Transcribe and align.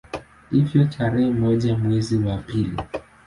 Hivyo 0.51 0.85
tarehe 0.85 1.31
moja 1.31 1.77
mwezi 1.77 2.17
wa 2.17 2.37
pili 2.37 2.77